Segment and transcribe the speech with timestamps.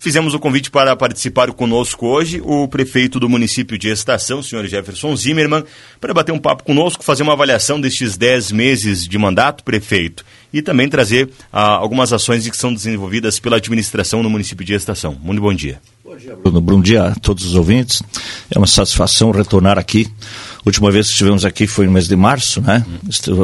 [0.00, 5.16] Fizemos o convite para participar conosco hoje o prefeito do município de Estação, senhor Jefferson
[5.16, 5.64] Zimmermann,
[6.00, 10.62] para bater um papo conosco, fazer uma avaliação destes 10 meses de mandato, prefeito, e
[10.62, 15.18] também trazer ah, algumas ações que são desenvolvidas pela administração no município de Estação.
[15.20, 15.80] Muito bom dia.
[16.04, 16.60] Bom dia, Bruno.
[16.60, 18.00] Bom dia a todos os ouvintes.
[18.54, 20.06] É uma satisfação retornar aqui.
[20.64, 22.84] Última vez que estivemos aqui foi no mês de março, né?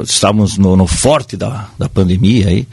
[0.04, 2.66] Estávamos no, no forte da, da pandemia aí.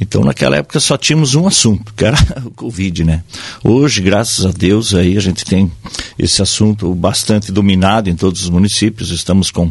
[0.00, 3.22] Então, naquela época só tínhamos um assunto, que era o Covid, né?
[3.62, 5.70] Hoje, graças a Deus, aí a gente tem
[6.18, 9.10] esse assunto bastante dominado em todos os municípios.
[9.10, 9.70] Estamos com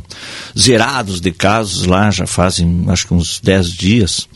[0.58, 4.30] zerados de casos lá, já fazem acho que uns 10 dias.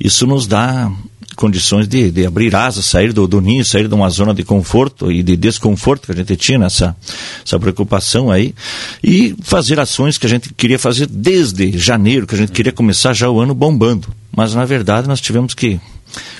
[0.00, 0.90] Isso nos dá
[1.36, 5.10] condições de, de abrir asas, sair do, do ninho, sair de uma zona de conforto
[5.10, 6.96] e de desconforto que a gente tinha nessa
[7.44, 8.54] essa preocupação aí
[9.02, 13.12] e fazer ações que a gente queria fazer desde janeiro, que a gente queria começar
[13.12, 14.08] já o ano bombando.
[14.34, 15.80] Mas na verdade nós tivemos que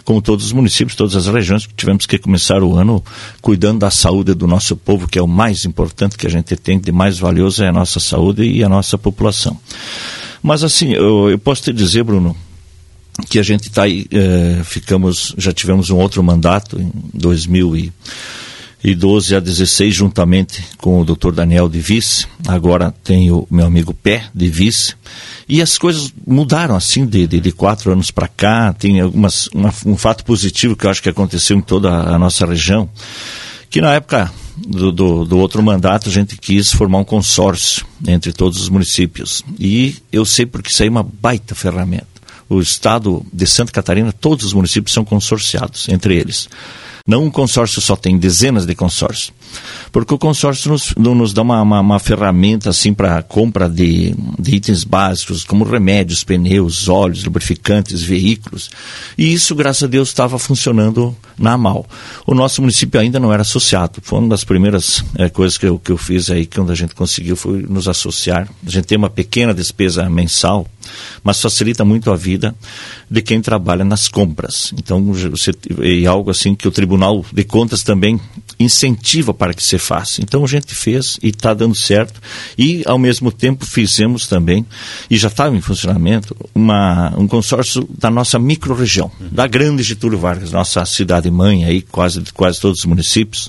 [0.04, 3.02] como todos os municípios, todas as regiões, tivemos que começar o ano
[3.40, 6.78] cuidando da saúde do nosso povo, que é o mais importante que a gente tem,
[6.78, 9.58] de mais valioso é a nossa saúde e a nossa população.
[10.42, 12.36] Mas assim, eu, eu posso te dizer, Bruno,
[13.28, 19.40] que a gente está aí, é, ficamos, já tivemos um outro mandato em 2012 a
[19.40, 24.48] 16, juntamente com o doutor Daniel de vice, agora tem o meu amigo Pé de
[24.48, 24.94] vice,
[25.48, 29.72] e as coisas mudaram assim de, de, de quatro anos para cá, tem algumas, uma,
[29.84, 32.88] um fato positivo que eu acho que aconteceu em toda a nossa região,
[33.68, 38.32] que na época do, do, do, outro mandato, a gente quis formar um consórcio entre
[38.32, 39.42] todos os municípios.
[39.58, 42.11] E eu sei porque isso aí é uma baita ferramenta
[42.54, 46.48] o estado de Santa Catarina, todos os municípios são consorciados entre eles.
[47.06, 49.32] Não um consórcio só, tem dezenas de consórcios.
[49.90, 54.54] Porque o consórcio nos, nos dá uma, uma, uma ferramenta assim para compra de, de,
[54.54, 58.70] itens básicos, como remédios, pneus, óleos, lubrificantes, veículos.
[59.16, 61.86] E isso, graças a Deus, estava funcionando na MAL.
[62.26, 64.00] O nosso município ainda não era associado.
[64.02, 66.94] Foi uma das primeiras é, coisas que eu, que eu fiz aí, quando a gente
[66.94, 68.48] conseguiu, foi nos associar.
[68.66, 70.66] A gente tem uma pequena despesa mensal,
[71.22, 72.54] mas facilita muito a vida
[73.10, 74.72] de quem trabalha nas compras.
[74.76, 78.20] Então, você, é algo assim que o Tribunal de Contas também
[78.58, 80.22] incentiva para que se faça.
[80.22, 82.20] Então a gente fez e está dando certo.
[82.56, 84.64] E ao mesmo tempo fizemos também,
[85.10, 89.28] e já estava em funcionamento, uma, um consórcio da nossa microrregião, uhum.
[89.32, 93.48] da grande Getúlio Vargas, nossa cidade mãe aí, quase, quase todos os municípios.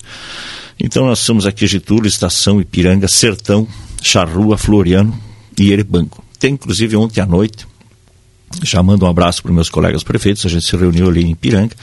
[0.79, 3.67] Então nós somos aqui Getúlio, Estação, Ipiranga, Sertão,
[4.01, 5.15] Charrua, Floriano
[5.59, 6.23] e Erebanco.
[6.39, 7.67] Tem inclusive ontem à noite,
[8.63, 11.75] já mando um abraço para meus colegas prefeitos, a gente se reuniu ali em Ipiranga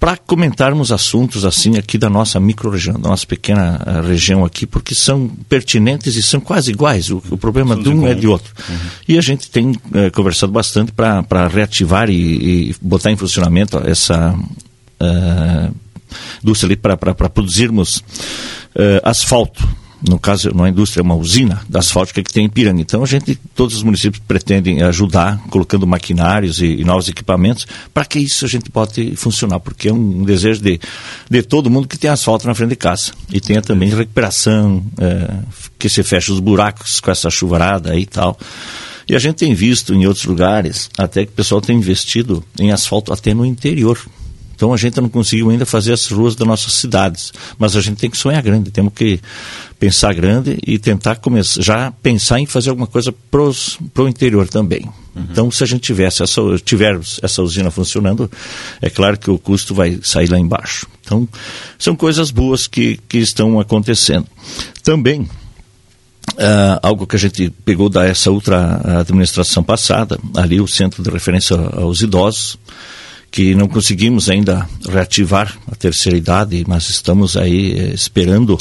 [0.00, 4.94] para comentarmos assuntos assim aqui da nossa micro-região, da nossa pequena uh, região aqui, porque
[4.94, 7.10] são pertinentes e são quase iguais.
[7.10, 8.50] O, o problema de um é de outro.
[8.66, 8.76] Uhum.
[9.06, 14.34] E a gente tem uh, conversado bastante para reativar e, e, botar em funcionamento essa
[14.34, 15.74] uh,
[16.42, 16.96] indústria ali para
[17.28, 18.02] produzirmos
[19.02, 19.68] asfalto
[20.08, 22.80] no caso, não é indústria, é uma usina da asfáltica que tem em Piranga.
[22.80, 28.04] Então, a gente, todos os municípios pretendem ajudar, colocando maquinários e, e novos equipamentos, para
[28.04, 30.80] que isso a gente possa funcionar, porque é um, desejo de,
[31.28, 33.12] de todo mundo que tem asfalto na frente de casa.
[33.30, 35.34] E tenha também recuperação, é,
[35.78, 38.38] que se feche os buracos com essa chuvarada e tal.
[39.08, 42.70] E a gente tem visto em outros lugares, até que o pessoal tem investido em
[42.70, 43.98] asfalto até no interior.
[44.60, 47.96] Então a gente não conseguiu ainda fazer as ruas das nossas cidades, mas a gente
[47.96, 49.18] tem que sonhar grande, temos que
[49.78, 54.82] pensar grande e tentar começar, já pensar em fazer alguma coisa para o interior também.
[55.16, 55.26] Uhum.
[55.30, 58.30] Então, se a gente tivesse essa, tivermos essa usina funcionando,
[58.82, 60.86] é claro que o custo vai sair lá embaixo.
[61.06, 61.26] Então,
[61.78, 64.26] são coisas boas que, que estão acontecendo.
[64.82, 65.26] Também,
[66.34, 71.10] Uh, algo que a gente pegou da essa outra administração passada, ali o centro de
[71.10, 72.56] referência aos idosos,
[73.30, 78.58] que não conseguimos ainda reativar a terceira idade, mas estamos aí eh, esperando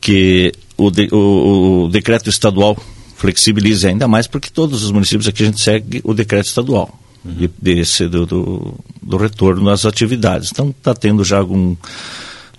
[0.00, 2.76] que o, de, o, o, decreto estadual
[3.16, 7.34] flexibilize ainda mais, porque todos os municípios aqui a gente segue o decreto estadual uhum.
[7.34, 10.50] de, desse, do, do, do, retorno das atividades.
[10.52, 11.74] Então está tendo já algum,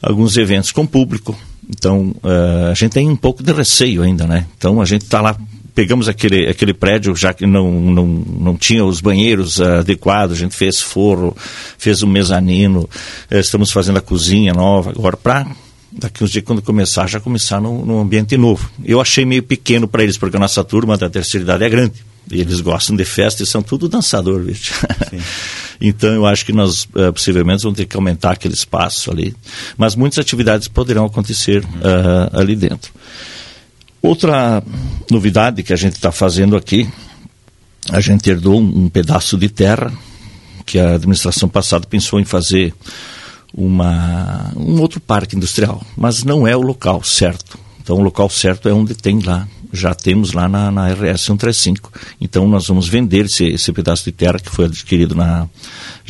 [0.02, 1.38] alguns eventos com público.
[1.70, 4.48] Então uh, a gente tem um pouco de receio ainda, né?
[4.58, 5.38] Então a gente está lá
[5.80, 10.40] pegamos aquele, aquele prédio, já que não, não, não tinha os banheiros uh, adequados, a
[10.42, 11.34] gente fez forro,
[11.78, 15.48] fez um mezanino, uh, estamos fazendo a cozinha nova agora para
[15.90, 18.70] daqui uns dias quando começar, já começar num, num ambiente novo.
[18.84, 21.94] Eu achei meio pequeno para eles, porque a nossa turma da terceira idade é grande.
[22.30, 24.74] E eles gostam de festa e são tudo dançador, bicho.
[25.80, 29.34] então eu acho que nós uh, possivelmente vamos ter que aumentar aquele espaço ali.
[29.78, 32.92] Mas muitas atividades poderão acontecer uh, ali dentro.
[34.02, 34.64] Outra
[35.10, 36.90] novidade que a gente está fazendo aqui,
[37.90, 39.92] a gente herdou um, pedaço de terra
[40.66, 42.74] que a administração passada pensou em fazer
[43.54, 47.58] uma, um outro parque industrial, mas não é o local certo.
[47.82, 51.92] Então, o local certo é onde tem lá já temos lá na, na RS 135.
[52.20, 55.48] Então nós vamos vender esse, esse pedaço de terra que foi adquirido na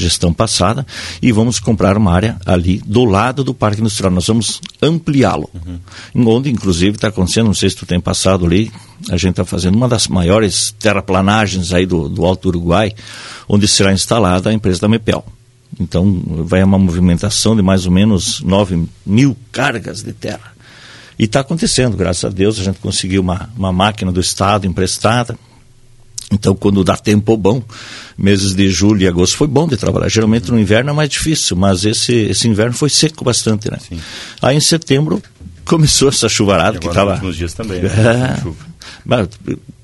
[0.01, 0.85] gestão passada
[1.21, 4.11] e vamos comprar uma área ali do lado do Parque Industrial.
[4.11, 5.49] Nós vamos ampliá-lo.
[5.53, 6.27] Uhum.
[6.27, 8.71] Onde, inclusive, está acontecendo, não sei se tu tem passado ali,
[9.09, 12.93] a gente está fazendo uma das maiores terraplanagens aí do, do Alto Uruguai,
[13.47, 15.25] onde será instalada a empresa da Mepel.
[15.79, 20.53] Então, vai uma movimentação de mais ou menos 9 mil cargas de terra.
[21.17, 25.37] E está acontecendo, graças a Deus, a gente conseguiu uma, uma máquina do Estado emprestada.
[26.31, 27.63] Então, quando dá tempo bom,
[28.17, 30.09] meses de julho e agosto foi bom de trabalhar.
[30.09, 33.77] Geralmente no inverno é mais difícil, mas esse, esse inverno foi seco bastante, né?
[33.79, 33.99] Sim.
[34.41, 35.21] Aí em setembro
[35.65, 37.17] começou essa chuvarada que estava.
[37.17, 37.81] Nos dias também.
[37.81, 37.89] Né?
[37.89, 38.51] É,
[39.03, 39.27] mas,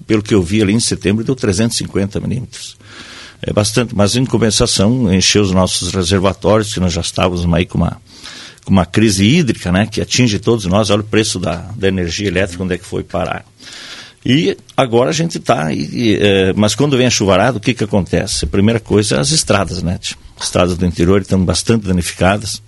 [0.06, 2.78] pelo que eu vi ali em setembro, deu 350 milímetros.
[3.42, 7.78] É bastante, mas em compensação, encheu os nossos reservatórios, que nós já estávamos aí com
[7.78, 7.98] uma
[8.66, 12.28] com uma crise hídrica, né, que atinge todos nós, olha o preço da, da energia
[12.28, 13.46] elétrica, onde é que foi parar.
[14.26, 18.46] E agora a gente está, é, mas quando vem a chuvarada, o que que acontece?
[18.46, 20.00] A primeira coisa é as estradas, né?
[20.38, 22.62] As estradas do interior estão bastante danificadas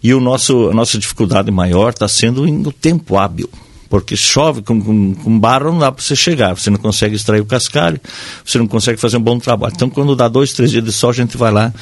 [0.00, 3.50] e o nosso, a nossa dificuldade maior está sendo no tempo hábil
[3.90, 7.40] porque chove com, com, com barro não dá para você chegar, você não consegue extrair
[7.40, 8.00] o cascalho,
[8.44, 9.72] você não consegue fazer um bom trabalho.
[9.74, 11.74] Então, quando dá dois, três dias de sol, a gente vai lá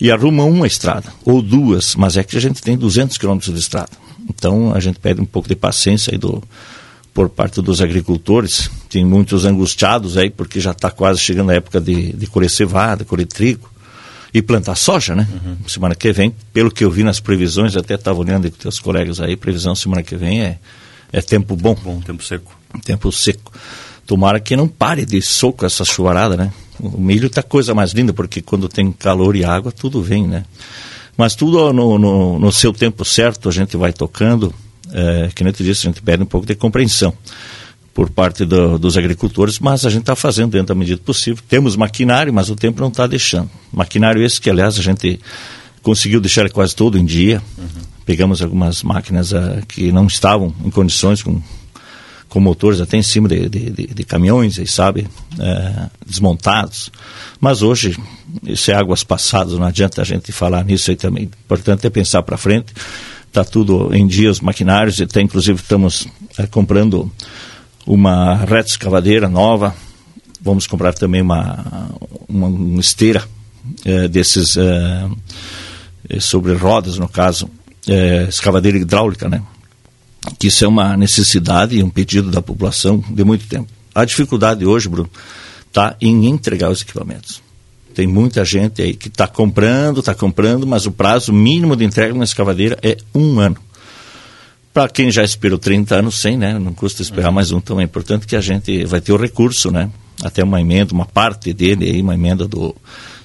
[0.00, 3.58] e arruma uma estrada, ou duas, mas é que a gente tem 200 quilômetros de
[3.58, 3.90] estrada.
[4.28, 6.40] Então, a gente pede um pouco de paciência aí do,
[7.18, 11.80] por parte dos agricultores, tem muitos angustiados aí, porque já está quase chegando a época
[11.80, 13.68] de, de colher cevada, colher trigo
[14.32, 15.26] e plantar soja, né?
[15.44, 15.56] Uhum.
[15.66, 19.20] Semana que vem, pelo que eu vi nas previsões, até estava olhando com teus colegas
[19.20, 20.58] aí, previsão semana que vem é
[21.12, 21.74] é tempo bom.
[21.82, 22.56] Bom, tempo seco.
[22.84, 23.52] Tempo seco.
[24.06, 26.52] Tomara que não pare de soco essa chuvarada, né?
[26.78, 30.44] O milho está coisa mais linda, porque quando tem calor e água, tudo vem, né?
[31.16, 34.54] Mas tudo no, no, no seu tempo certo, a gente vai tocando.
[34.92, 37.12] É, que nem eu disse, a gente pede um pouco de compreensão
[37.98, 41.42] por parte do, dos agricultores, mas a gente está fazendo dentro da medida possível.
[41.48, 43.50] Temos maquinário, mas o tempo não está deixando.
[43.72, 45.18] Maquinário esse que, aliás, a gente
[45.82, 47.42] conseguiu deixar quase todo em dia.
[47.58, 47.66] Uhum.
[48.06, 51.42] Pegamos algumas máquinas uh, que não estavam em condições com,
[52.28, 56.92] com motores até em cima de, de, de, de caminhões, sabe, uh, desmontados.
[57.40, 57.96] Mas hoje,
[58.44, 61.24] isso é águas passadas, não adianta a gente falar nisso aí também.
[61.24, 62.72] O importante é pensar para frente.
[63.38, 66.08] Está tudo em dia, os maquinários, e até inclusive estamos
[66.40, 67.08] uh, comprando
[67.86, 69.76] uma reta escavadeira nova.
[70.40, 71.88] Vamos comprar também uma,
[72.28, 73.24] uma, uma esteira
[74.10, 74.56] desses
[76.20, 77.48] sobre rodas, no caso,
[77.86, 79.40] é, escavadeira hidráulica, né?
[80.36, 83.70] Que isso é uma necessidade e um pedido da população de muito tempo.
[83.94, 85.08] A dificuldade hoje, Bruno,
[85.68, 87.40] está em entregar os equipamentos.
[87.98, 92.14] Tem muita gente aí que está comprando, está comprando, mas o prazo mínimo de entrega
[92.14, 93.56] na escavadeira é um ano.
[94.72, 96.60] Para quem já esperou 30 anos, sem, né?
[96.60, 99.72] Não custa esperar mais um, então é importante que a gente vai ter o recurso,
[99.72, 99.90] né?
[100.22, 102.72] Até uma emenda, uma parte dele aí, uma emenda do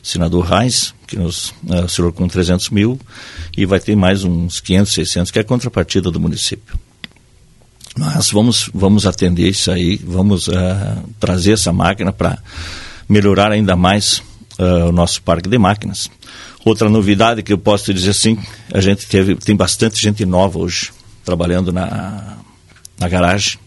[0.02, 3.00] senador Reis, que nos uh, com 300 mil,
[3.56, 6.80] e vai ter mais uns 500, 600, que é a contrapartida do município.
[7.96, 10.54] Mas vamos, vamos atender isso aí, vamos uh,
[11.20, 12.40] trazer essa máquina para
[13.08, 14.24] melhorar ainda mais
[14.60, 16.10] uh, o nosso parque de máquinas.
[16.66, 18.38] Outra novidade que eu posso dizer assim,
[18.74, 20.92] a gente teve, tem bastante gente nova hoje
[21.26, 22.38] trabalhando na,
[23.00, 23.60] na garagem.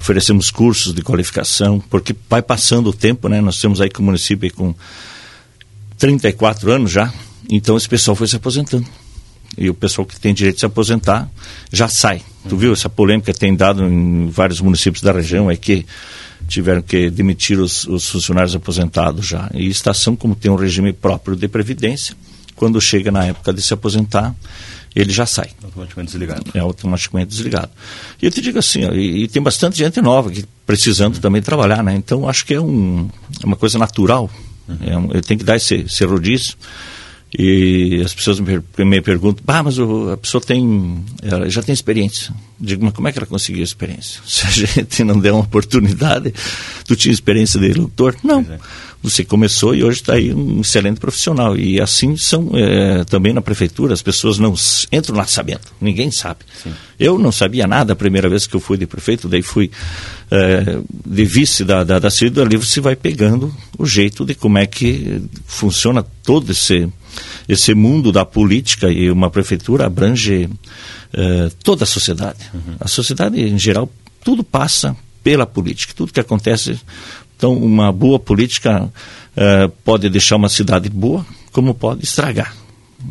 [0.00, 3.40] Oferecemos cursos de qualificação, porque vai passando o tempo, né?
[3.40, 4.74] Nós temos aí que o município com
[5.98, 7.12] 34 anos já,
[7.50, 8.86] então esse pessoal foi se aposentando.
[9.56, 11.28] E o pessoal que tem direito de se aposentar
[11.72, 12.22] já sai.
[12.48, 15.84] Tu viu essa polêmica que tem dado em vários municípios da região, é que
[16.48, 19.50] tiveram que demitir os, os funcionários aposentados já.
[19.54, 22.16] E estação, como tem um regime próprio de previdência,
[22.56, 24.34] quando chega na época de se aposentar,
[24.96, 25.50] ele já sai.
[25.62, 26.44] Automaticamente desligado.
[26.54, 27.70] É automaticamente desligado.
[28.20, 31.20] E eu te digo assim, ó, e, e, tem bastante gente nova que precisando uhum.
[31.20, 31.94] também trabalhar, né?
[31.94, 33.08] Então acho que é um,
[33.40, 34.28] é uma coisa natural
[34.68, 35.10] Uhum.
[35.14, 36.54] É, tem que dar esse, esse rodízio.
[37.36, 41.74] E as pessoas me, me perguntam, ah, mas o, a pessoa tem, ela já tem
[41.74, 42.32] experiência.
[42.58, 44.20] Digo, mas como é que ela conseguiu experiência?
[44.26, 46.32] Se a gente não der uma oportunidade,
[46.86, 48.16] tu tinha experiência de doutor?
[48.22, 48.40] Não.
[48.40, 48.58] É.
[49.00, 51.56] Você começou e hoje está aí um excelente profissional.
[51.56, 54.54] E assim são é, também na prefeitura, as pessoas não
[54.90, 56.40] entram lá sabendo, ninguém sabe.
[56.62, 56.72] Sim.
[56.98, 59.70] Eu não sabia nada a primeira vez que eu fui de prefeito, daí fui
[60.30, 64.58] é, de vice da, da, da CID, ali você vai pegando o jeito de como
[64.58, 66.88] é que funciona todo esse,
[67.48, 70.48] esse mundo da política e uma prefeitura abrange
[71.12, 72.38] é, toda a sociedade.
[72.52, 72.76] Uhum.
[72.80, 73.90] A sociedade em geral,
[74.24, 76.78] tudo passa pela política, tudo que acontece
[77.38, 82.52] então, uma boa política uh, pode deixar uma cidade boa, como pode estragar.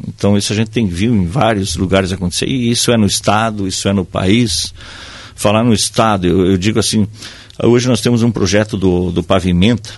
[0.05, 2.45] Então isso a gente tem visto em vários lugares acontecer.
[2.45, 4.73] E isso é no Estado, isso é no país.
[5.33, 7.07] Falar no Estado, eu, eu digo assim,
[7.63, 9.93] hoje nós temos um projeto do, do Pavimenta,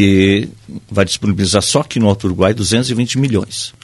[0.00, 0.48] que
[0.90, 3.74] vai disponibilizar só aqui no Alto Uruguai 220 milhões.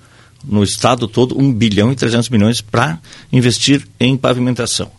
[0.42, 2.98] No estado todo, 1 bilhão e 300 milhões para
[3.30, 4.90] investir em pavimentação.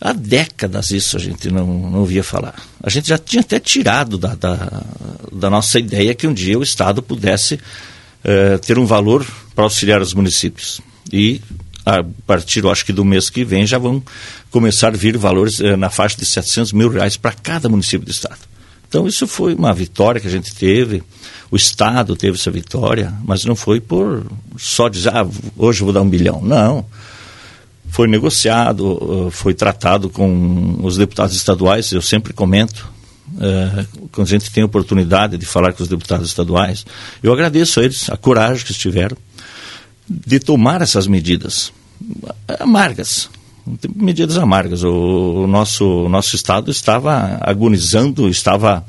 [0.00, 2.60] Há décadas isso a gente não, não ouvia falar.
[2.82, 4.82] A gente já tinha até tirado da, da,
[5.30, 9.24] da nossa ideia que um dia o Estado pudesse uh, ter um valor
[9.54, 10.80] para auxiliar os municípios.
[11.12, 11.40] E
[11.86, 14.02] a partir, acho que do mês que vem, já vão
[14.50, 18.10] começar a vir valores uh, na faixa de 700 mil reais para cada município do
[18.10, 18.53] Estado.
[18.94, 21.02] Então isso foi uma vitória que a gente teve,
[21.50, 24.24] o Estado teve essa vitória, mas não foi por
[24.56, 26.40] só dizer, ah, hoje vou dar um bilhão.
[26.40, 26.86] Não.
[27.88, 32.88] Foi negociado, foi tratado com os deputados estaduais, eu sempre comento,
[33.40, 36.86] é, quando a gente tem a oportunidade de falar com os deputados estaduais,
[37.20, 39.16] eu agradeço a eles a coragem que eles tiveram
[40.08, 41.72] de tomar essas medidas
[42.60, 43.28] amargas,
[43.94, 44.82] medidas amargas.
[44.82, 48.84] O, o nosso, o nosso Estado estava agonizando, estava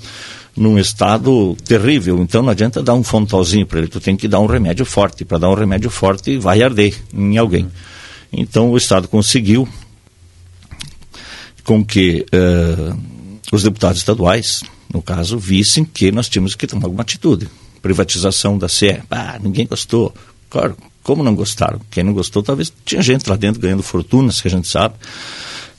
[0.56, 2.20] num estado terrível.
[2.22, 5.26] Então não adianta dar um fontalzinho para ele, tu tem que dar um remédio forte.
[5.26, 7.70] Para dar um remédio forte, vai arder em alguém.
[8.32, 9.68] Então o Estado conseguiu
[11.64, 12.98] com que uh,
[13.52, 14.64] os deputados estaduais,
[14.94, 17.50] no caso, vissem que nós tínhamos que tomar alguma atitude.
[17.82, 19.02] Privatização da CE.
[19.10, 20.14] Ah, ninguém gostou.
[20.50, 21.80] Claro, como não gostaram?
[21.92, 24.96] Quem não gostou, talvez tinha gente lá dentro ganhando fortunas, que a gente sabe,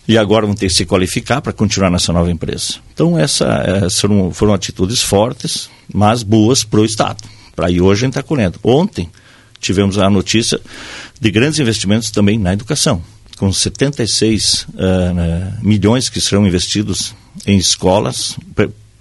[0.06, 2.76] e agora vão ter que se qualificar para continuar nessa nova empresa.
[2.94, 7.24] Então, essa, essas foram, foram atitudes fortes, mas boas para o Estado.
[7.56, 8.60] Para aí hoje a gente está colhendo.
[8.62, 9.10] Ontem
[9.58, 10.60] tivemos a notícia
[11.20, 13.02] de grandes investimentos também na educação,
[13.36, 18.36] com 76 uh, milhões que serão investidos em escolas.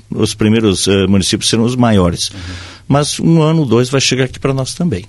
[0.10, 2.32] Os primeiros uh, municípios serão os maiores.
[2.32, 2.40] Uhum.
[2.88, 5.06] Mas um ano, dois vai chegar aqui para nós também.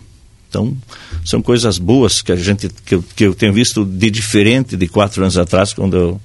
[0.56, 0.74] Então,
[1.22, 4.88] são coisas boas que a gente que eu, que eu tenho visto de diferente de
[4.88, 6.20] quatro anos atrás, quando eu,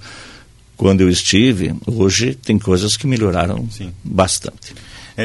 [0.77, 1.75] quando eu estive.
[1.85, 3.91] Hoje tem coisas que melhoraram Sim.
[4.01, 4.73] bastante.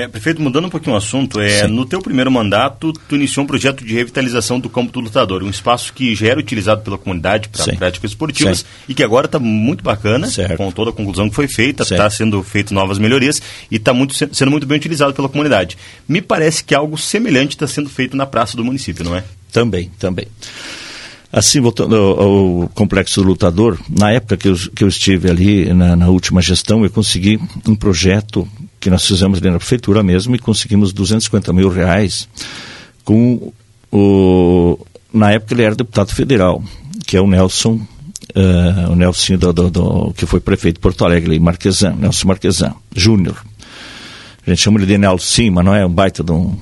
[0.03, 3.47] É, prefeito, mudando um pouquinho o assunto, é, no teu primeiro mandato, tu iniciou um
[3.47, 7.49] projeto de revitalização do campo do lutador, um espaço que já era utilizado pela comunidade
[7.49, 8.65] para práticas esportivas Sim.
[8.88, 10.57] e que agora está muito bacana, certo.
[10.57, 14.15] com toda a conclusão que foi feita, está sendo feito novas melhorias e está muito,
[14.15, 15.76] sendo muito bem utilizado pela comunidade.
[16.09, 19.25] Me parece que algo semelhante está sendo feito na praça do município, não é?
[19.53, 20.26] Também, também.
[21.33, 25.73] Assim, voltando ao, ao, complexo do lutador, na época que eu, que eu estive ali,
[25.75, 30.35] na, na, última gestão, eu consegui um projeto que nós fizemos ali na prefeitura mesmo
[30.37, 32.28] e conseguimos 250 mil reais
[33.04, 33.52] com
[33.90, 34.78] o...
[35.12, 36.62] Na época ele era deputado federal,
[37.06, 37.80] que é o Nelson,
[38.35, 42.75] uh, o Nelson do, do, do, que foi prefeito de Porto Alegre, Marquesan, Nelson Marquesan,
[42.95, 43.42] Júnior.
[44.47, 46.56] A gente chama ele de Nelson, mas não é um baita de um,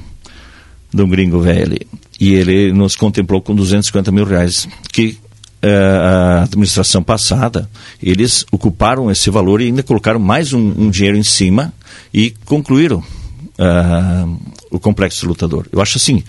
[0.94, 1.76] de um gringo velho.
[2.20, 5.18] E ele nos contemplou com 250 mil reais, que
[5.62, 7.68] uh, a administração passada,
[8.00, 11.74] eles ocuparam esse valor e ainda colocaram mais um, um dinheiro em cima
[12.12, 15.66] e concluíram uh, o complexo lutador.
[15.72, 16.22] Eu acho assim,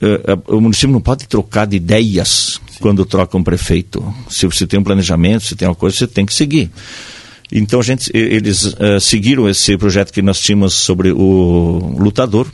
[0.00, 2.78] uh, o município não pode trocar de ideias Sim.
[2.80, 4.14] quando troca um prefeito.
[4.30, 6.70] Se você tem um planejamento, se tem uma coisa, você tem que seguir.
[7.50, 12.46] Então a gente, eles uh, seguiram esse projeto que nós tínhamos sobre o lutador.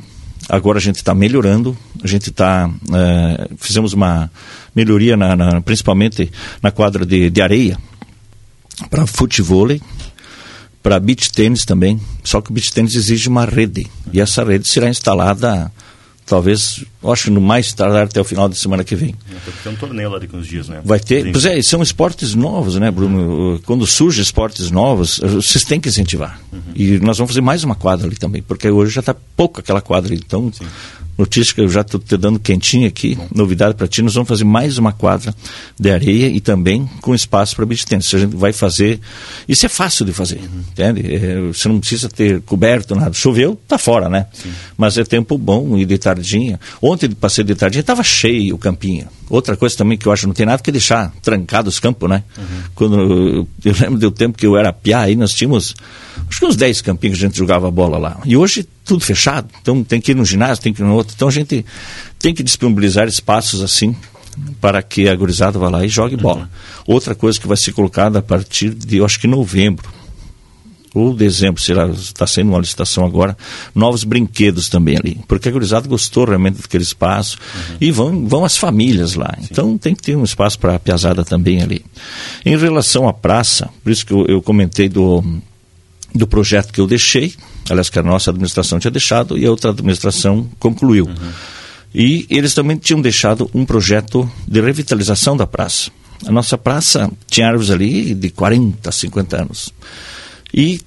[0.48, 1.76] Agora a gente está melhorando.
[2.02, 4.30] A gente está uh, fizemos uma
[4.74, 6.30] melhoria na, na, principalmente
[6.62, 7.78] na quadra de, de areia
[8.90, 9.68] para futebol
[10.82, 12.00] para beach tênis também.
[12.22, 13.86] Só que o beach tênis exige uma rede.
[14.12, 15.72] E essa rede será instalada,
[16.26, 19.14] talvez, acho no mais tardar até o final da semana que vem.
[19.28, 20.80] Vai ter um torneio lá daqui uns dias, né?
[20.84, 21.30] Vai ter.
[21.30, 23.60] Pois é, são esportes novos, né, Bruno?
[23.66, 26.40] Quando surgem esportes novos, vocês têm que incentivar.
[26.52, 26.60] Uhum.
[26.74, 29.80] E nós vamos fazer mais uma quadra ali também, porque hoje já está pouco aquela
[29.80, 30.22] quadra ali.
[30.24, 30.66] Então, Sim
[31.16, 34.44] notícia que eu já estou te dando quentinha aqui, novidade para ti, nós vamos fazer
[34.44, 35.34] mais uma quadra
[35.78, 38.12] de areia e também com espaço para beach tennis.
[38.14, 39.00] A gente vai fazer,
[39.48, 40.64] isso é fácil de fazer, uhum.
[40.70, 41.14] entende?
[41.14, 43.12] É, você não precisa ter coberto nada.
[43.12, 44.26] Choveu, tá fora, né?
[44.32, 44.52] Sim.
[44.76, 46.58] Mas é tempo bom e de tardinha.
[46.82, 49.06] Ontem passei de tardinha, estava cheio o campinho.
[49.30, 52.22] Outra coisa também que eu acho não tem nada que deixar trancado os campos, né?
[52.36, 52.44] Uhum.
[52.74, 55.74] Quando eu, eu lembro do tempo que eu era piá, aí nós tínhamos
[56.28, 58.20] acho que uns 10 campinhos que a gente jogava bola lá.
[58.24, 61.14] E hoje tudo fechado, então tem que ir no ginásio, tem que ir no outro.
[61.16, 61.64] Então a gente
[62.18, 63.96] tem que disponibilizar espaços assim
[64.60, 66.42] para que a gurizada vá lá e jogue bola.
[66.86, 66.94] Uhum.
[66.94, 69.88] Outra coisa que vai ser colocada a partir de, eu acho que novembro,
[70.94, 73.36] ou dezembro, será, está sendo uma licitação agora,
[73.74, 77.76] novos brinquedos também ali, porque a gurizada gostou realmente daquele espaço uhum.
[77.80, 79.48] e vão, vão as famílias lá, Sim.
[79.50, 81.84] então tem que ter um espaço para a piazada também ali.
[82.46, 85.24] Em relação à praça, por isso que eu, eu comentei do,
[86.14, 87.34] do projeto que eu deixei,
[87.68, 91.06] aliás, que a nossa administração tinha deixado e a outra administração concluiu.
[91.06, 91.32] Uhum.
[91.94, 95.90] E eles também tinham deixado um projeto de revitalização da praça.
[96.26, 99.72] A nossa praça tinha árvores ali de 40, 50 anos.
[100.52, 100.80] E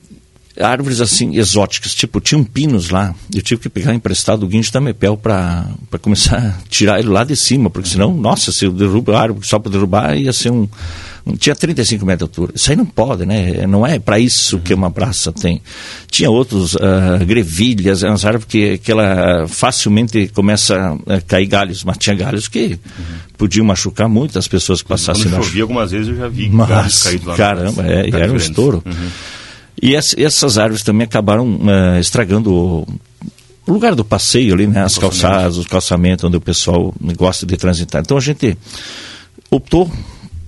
[0.60, 3.13] árvores assim exóticas, tipo, tinham pinos lá.
[3.34, 5.67] Eu tive que pegar emprestado o guincho da Mepel para
[6.01, 9.48] começar a tirar ele lá de cima, porque senão, nossa, se eu derrubo a árvore
[9.48, 10.67] só para derrubar, ia ser um,
[11.36, 12.53] tinha 35 metros de altura.
[12.55, 13.65] Isso aí não pode, né?
[13.67, 15.62] Não é para isso que uma praça tem.
[16.10, 21.98] Tinha outros uh, grevilhas, umas árvores que, que ela facilmente começa a cair galhos, mas
[21.98, 23.05] tinha galhos que uhum.
[23.38, 26.69] podiam machucar muito as pessoas que passassem Quando chovia algumas vezes eu já vi mas,
[26.69, 27.36] galhos caídos lá.
[27.36, 28.84] Caramba, é, era um estouro.
[28.86, 29.10] Uhum.
[29.81, 32.88] E essas árvores também acabaram uh, estragando o,
[33.67, 34.84] o lugar do passeio ali, né?
[34.84, 38.01] As calçadas, os calçamentos onde o pessoal gosta de transitar.
[38.01, 38.57] Então a gente
[39.51, 39.91] optou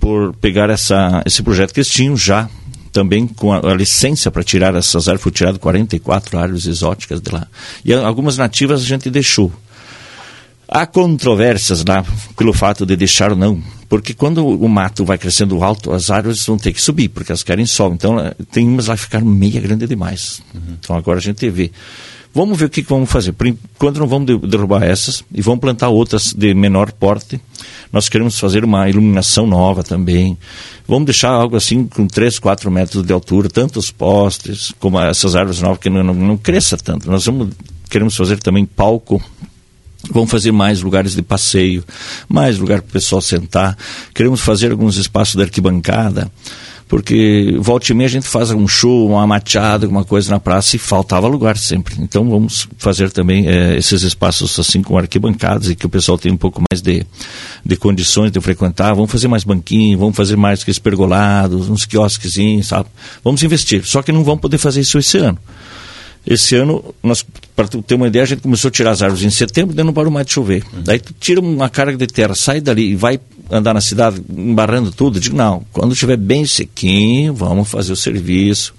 [0.00, 2.48] por pegar essa, esse projeto que eles tinham já
[2.90, 7.30] também com a, a licença para tirar essas árvores, foi tirado 44 árvores exóticas de
[7.30, 7.46] lá.
[7.84, 9.52] E algumas nativas a gente deixou.
[10.66, 12.04] Há controvérsias lá
[12.36, 16.46] pelo fato de deixar ou não, porque quando o mato vai crescendo alto, as árvores
[16.46, 17.92] vão ter que subir, porque elas querem sol.
[17.92, 18.16] Então,
[18.52, 20.40] tem umas lá que ficaram meia grande demais.
[20.54, 20.76] Uhum.
[20.78, 21.72] Então, agora a gente vê.
[22.32, 23.32] Vamos ver o que, que vamos fazer.
[23.32, 27.40] Por enquanto não vamos derrubar essas e vamos plantar outras de menor porte.
[27.92, 30.38] Nós queremos fazer uma iluminação nova também.
[30.86, 35.34] Vamos deixar algo assim com 3, 4 metros de altura, tanto os postes como essas
[35.34, 37.10] árvores novas que não, não, não cresça tanto.
[37.10, 37.48] Nós vamos,
[37.88, 39.20] queremos fazer também palco
[40.08, 41.84] Vamos fazer mais lugares de passeio,
[42.28, 43.76] mais lugar para o pessoal sentar.
[44.14, 46.30] Queremos fazer alguns espaços de arquibancada
[46.90, 50.74] porque volta e meia a gente faz um show, uma machada, alguma coisa na praça
[50.74, 51.94] e faltava lugar sempre.
[52.00, 56.34] Então vamos fazer também é, esses espaços assim com arquibancadas e que o pessoal tenha
[56.34, 57.06] um pouco mais de,
[57.64, 58.92] de condições de frequentar.
[58.92, 62.88] Vamos fazer mais banquinhos, vamos fazer mais que pergolados, uns quiosquezinhos, sabe?
[63.22, 63.86] Vamos investir.
[63.86, 65.38] Só que não vamos poder fazer isso esse ano.
[66.26, 66.94] Esse ano,
[67.56, 69.92] para ter uma ideia, a gente começou a tirar as árvores em setembro, daí não
[69.92, 70.62] parou mais de chover.
[70.72, 70.82] Uhum.
[70.82, 73.18] Daí tu tira uma carga de terra, sai dali e vai
[73.50, 75.18] andar na cidade embarrando tudo.
[75.18, 78.74] Digo, não, quando estiver bem sequinho, vamos fazer o serviço,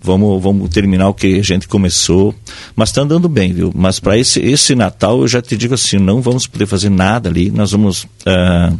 [0.00, 2.34] vamos, vamos terminar o que a gente começou.
[2.74, 3.72] Mas está andando bem, viu?
[3.74, 7.28] Mas para esse, esse Natal eu já te digo assim, não vamos poder fazer nada
[7.28, 8.78] ali, nós vamos uh,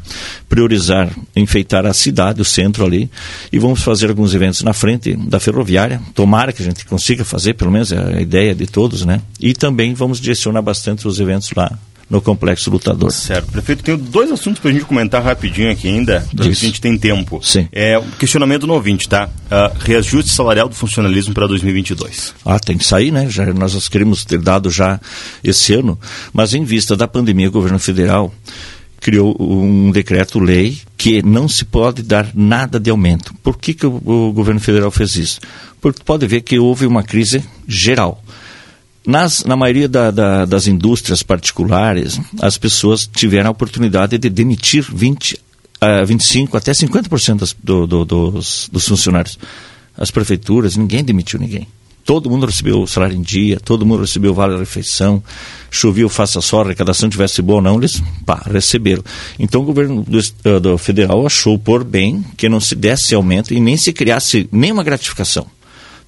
[0.49, 3.11] priorizar, enfeitar a cidade, o centro ali,
[3.53, 6.01] e vamos fazer alguns eventos na frente da ferroviária.
[6.15, 9.21] Tomara que a gente consiga fazer, pelo menos é a ideia de todos, né?
[9.41, 13.11] E também vamos direcionar bastante os eventos lá no Complexo Lutador.
[13.13, 13.51] Certo.
[13.51, 16.97] Prefeito, tenho dois assuntos para a gente comentar rapidinho aqui ainda, se a gente tem
[16.97, 17.41] tempo.
[17.43, 17.69] Sim.
[17.73, 19.27] É o questionamento no ouvinte, tá?
[19.27, 22.35] Uh, reajuste salarial do funcionalismo para 2022.
[22.45, 23.29] Ah, tem que sair, né?
[23.29, 25.01] Já, nós queríamos ter dado já
[25.43, 25.99] esse ano,
[26.33, 28.33] mas em vista da pandemia, o governo federal
[29.05, 33.35] criou um decreto-lei que não se pode dar nada de aumento.
[33.43, 35.41] Por que, que o, o governo federal fez isso?
[35.79, 38.25] Porque pode ver que houve uma crise geral.
[39.07, 44.83] Nas, na maioria da, da, das indústrias particulares, as pessoas tiveram a oportunidade de demitir
[44.91, 49.39] 20, uh, 25 até 50% das, do, do, dos, dos funcionários.
[49.97, 51.69] As prefeituras, ninguém demitiu ninguém.
[52.03, 55.23] Todo mundo recebeu o salário em dia, todo mundo recebeu vale-refeição,
[55.71, 59.03] chovia, faça só, a arrecadação tivesse boa ou não, eles pá, receberam.
[59.39, 63.55] Então o governo do, uh, do, federal achou por bem que não se desse aumento
[63.55, 65.47] e nem se criasse nenhuma gratificação.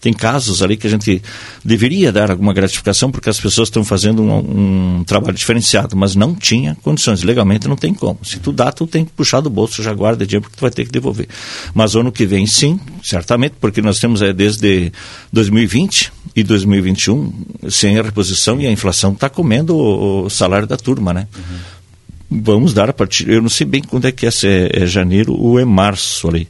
[0.00, 1.22] Tem casos ali que a gente
[1.64, 6.34] deveria dar alguma gratificação porque as pessoas estão fazendo um, um, trabalho diferenciado, mas não
[6.34, 7.22] tinha condições.
[7.22, 8.18] Legalmente não tem como.
[8.22, 10.70] Se tu dá, tu tem que puxar do bolso, já guarda dinheiro porque tu vai
[10.70, 11.28] ter que devolver.
[11.74, 14.92] Mas ano que vem, sim, certamente, porque nós temos é, desde
[15.32, 17.32] 2020 e 2021
[17.70, 21.26] sem a reposição e a inflação está comendo o, o, salário da turma, né?
[21.34, 22.40] Uhum.
[22.42, 23.28] Vamos dar a partir.
[23.28, 26.28] Eu não sei bem quando é que é, se é, é janeiro ou é março
[26.28, 26.46] ali.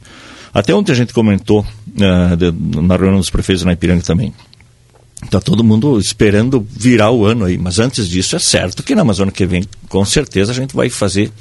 [0.53, 4.33] Até ontem a gente comentou uh, de, na reunião dos prefeitos na Ipiranga também.
[5.23, 9.01] Está todo mundo esperando virar o ano aí, mas antes disso é certo que na
[9.01, 11.31] Amazônia que vem, com certeza a gente vai fazer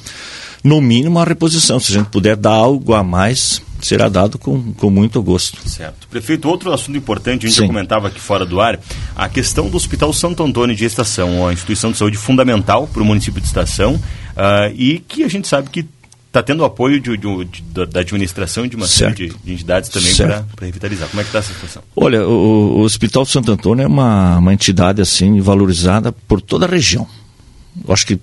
[0.65, 1.79] no mínimo uma reposição.
[1.79, 5.69] Se a gente puder dar algo a mais, será dado com, com muito gosto.
[5.69, 6.09] Certo.
[6.09, 8.81] Prefeito, outro assunto importante, a gente já comentava aqui fora do ar,
[9.15, 13.05] a questão do Hospital Santo Antônio de Estação, uma instituição de saúde fundamental para o
[13.05, 15.85] município de Estação, uh, e que a gente sabe que
[16.37, 20.67] está tendo apoio de, de, de, da administração de uma série de, entidades também para
[20.67, 21.09] revitalizar.
[21.09, 21.83] Como é que está essa situação?
[21.97, 26.69] Olha, o, o, Hospital Santo Antônio é uma, uma entidade assim valorizada por toda a
[26.69, 27.07] região.
[27.87, 28.19] Eu acho que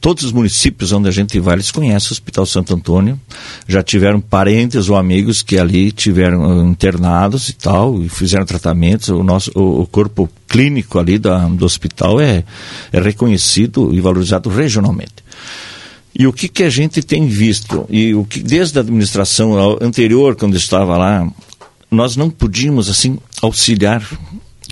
[0.00, 3.20] todos os municípios onde a gente vai, eles conhecem o Hospital Santo Antônio,
[3.66, 9.08] já tiveram parentes ou amigos que ali tiveram uh, internados e tal, e fizeram tratamentos.
[9.10, 12.44] O nosso o, o corpo clínico ali da, do hospital é,
[12.92, 15.20] é reconhecido e valorizado regionalmente.
[16.20, 20.36] E o que, que a gente tem visto, e o que desde a administração anterior,
[20.36, 21.26] quando estava lá,
[21.90, 24.06] nós não podíamos assim auxiliar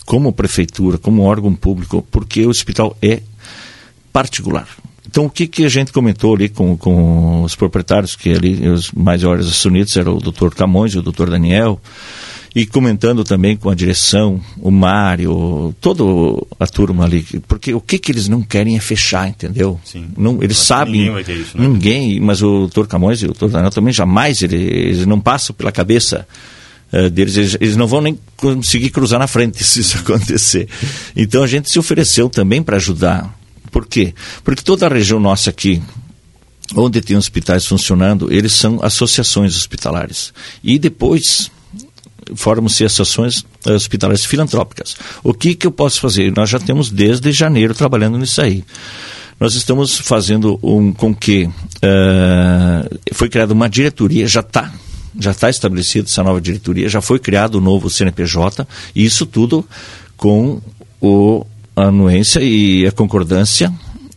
[0.04, 3.22] como prefeitura, como órgão público, porque o hospital é
[4.12, 4.68] particular.
[5.06, 8.92] Então, o que, que a gente comentou ali com, com os proprietários, que ali os
[8.92, 11.80] maiores acionistas eram o doutor Camões e o doutor Daniel,
[12.54, 16.02] e comentando também com a direção, o Mário, toda
[16.58, 19.78] a turma ali, porque o que, que eles não querem é fechar, entendeu?
[19.84, 20.06] Sim.
[20.16, 20.94] Não, eles sabem.
[20.94, 21.66] Ninguém vai ter isso, né?
[21.66, 25.54] Ninguém, mas o doutor Camões e o doutor Daniel também jamais, eles, eles não passam
[25.54, 26.26] pela cabeça
[26.92, 30.68] uh, deles, eles, eles, não vão nem conseguir cruzar na frente se isso acontecer.
[31.14, 33.36] Então a gente se ofereceu também para ajudar.
[33.70, 34.14] Por quê?
[34.42, 35.82] Porque toda a região nossa aqui,
[36.74, 40.32] onde tem hospitais funcionando, eles são associações hospitalares.
[40.64, 41.50] E depois
[42.34, 44.96] formam-se associações hospitalares filantrópicas.
[45.22, 46.32] O que, que eu posso fazer?
[46.36, 48.64] Nós já temos desde janeiro trabalhando nisso aí.
[49.38, 54.72] Nós estamos fazendo um com que uh, foi criada uma diretoria, já está
[55.18, 59.64] já está estabelecida essa nova diretoria, já foi criado o novo CNPJ, e isso tudo
[60.16, 60.60] com
[61.00, 63.72] o, a anuência e a concordância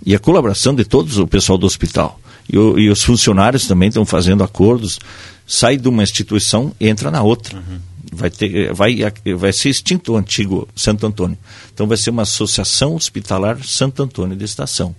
[0.05, 2.19] e a colaboração de todos o pessoal do hospital.
[2.51, 4.99] E, o, e os funcionários também estão fazendo acordos,
[5.47, 7.57] sai de uma instituição e entra na outra.
[7.57, 7.79] Uhum.
[8.11, 8.99] Vai, ter, vai,
[9.37, 11.37] vai ser extinto o antigo Santo Antônio.
[11.73, 14.93] Então vai ser uma associação hospitalar Santo Antônio de Estação.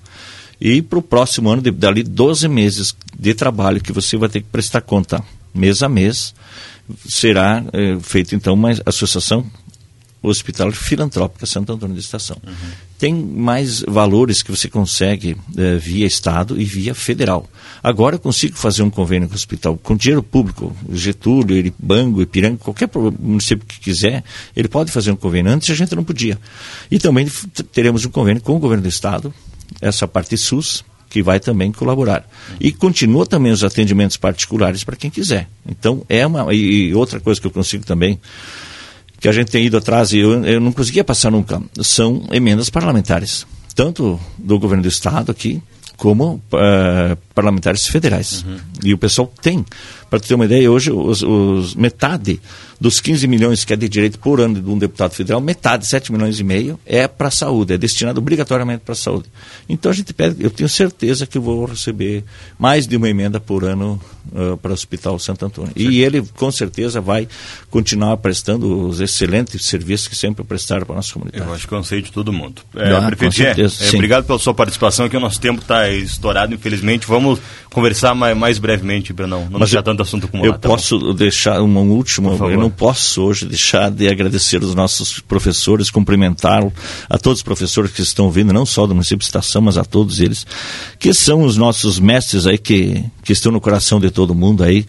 [0.60, 4.48] E para o próximo ano, dali 12 meses de trabalho que você vai ter que
[4.48, 5.22] prestar conta
[5.52, 6.34] mês a mês,
[7.06, 9.44] será é, feita então uma associação
[10.22, 12.36] hospitalar filantrópica Santo Antônio de Estação.
[12.46, 12.52] Uhum.
[12.98, 17.48] Tem mais valores que você consegue é, via Estado e via federal.
[17.82, 22.58] Agora eu consigo fazer um convênio com o hospital com dinheiro público, Getúlio, Bango, Ipiranga,
[22.58, 24.22] qualquer município que quiser,
[24.54, 25.50] ele pode fazer um convênio.
[25.50, 26.38] Antes a gente não podia.
[26.90, 27.26] E também
[27.72, 29.34] teremos um convênio com o governo do Estado,
[29.80, 32.26] essa parte SUS, que vai também colaborar.
[32.58, 35.46] E continua também os atendimentos particulares para quem quiser.
[35.68, 36.54] Então, é uma.
[36.54, 38.18] E outra coisa que eu consigo também,
[39.22, 42.68] que a gente tem ido atrás e eu, eu não conseguia passar nunca, são emendas
[42.68, 43.46] parlamentares.
[43.72, 45.62] Tanto do governo do Estado aqui,
[45.96, 48.42] como uh, parlamentares federais.
[48.42, 48.58] Uhum.
[48.82, 49.64] E o pessoal tem.
[50.12, 52.38] Para ter uma ideia, hoje os, os, metade
[52.78, 56.12] dos 15 milhões que é de direito por ano de um deputado federal, metade, 7
[56.12, 59.30] milhões e meio, é para a saúde, é destinado obrigatoriamente para a saúde.
[59.66, 62.24] Então a gente pede, eu tenho certeza que vou receber
[62.58, 63.98] mais de uma emenda por ano
[64.32, 65.72] uh, para o Hospital Santo Antônio.
[65.74, 65.88] Sim.
[65.88, 67.26] E ele com certeza vai
[67.70, 71.42] continuar prestando os excelentes serviços que sempre prestaram para a nossa comunidade.
[71.42, 72.60] Eu acho que eu sei de todo mundo.
[72.76, 76.52] É, ah, prefeito, certeza, é, obrigado pela sua participação aqui, o nosso tempo está estourado,
[76.52, 77.06] infelizmente.
[77.06, 79.48] Vamos conversar mais, mais brevemente, Brenão.
[79.50, 80.54] Não deixar tanto assunto acumulado.
[80.54, 81.14] Eu tá posso bom?
[81.14, 86.62] deixar uma última, eu não posso hoje deixar de agradecer os nossos professores, cumprimentar
[87.08, 89.84] a todos os professores que estão vindo, não só do município de Estação, mas a
[89.84, 90.46] todos eles,
[90.98, 94.86] que são os nossos mestres aí que, que estão no coração de todo mundo aí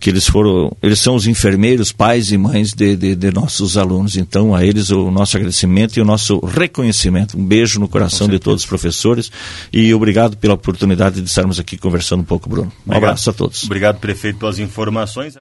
[0.00, 4.16] que eles foram, eles são os enfermeiros, pais e mães de, de, de, nossos alunos.
[4.16, 7.38] Então, a eles o nosso agradecimento e o nosso reconhecimento.
[7.38, 9.30] Um beijo no coração de todos os professores
[9.70, 12.68] e obrigado pela oportunidade de estarmos aqui conversando um pouco, Bruno.
[12.68, 13.10] Um obrigado.
[13.10, 13.64] abraço a todos.
[13.64, 15.36] Obrigado, prefeito, pelas informações.